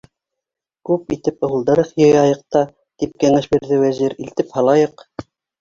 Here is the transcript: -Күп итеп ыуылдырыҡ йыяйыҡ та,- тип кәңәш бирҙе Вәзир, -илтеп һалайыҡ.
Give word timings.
-Күп 0.89 1.13
итеп 1.15 1.45
ыуылдырыҡ 1.49 1.91
йыяйыҡ 2.01 2.41
та,- 2.55 2.65
тип 3.05 3.15
кәңәш 3.25 3.49
бирҙе 3.55 3.81
Вәзир, 3.85 4.17
-илтеп 4.25 4.53
һалайыҡ. 4.57 5.07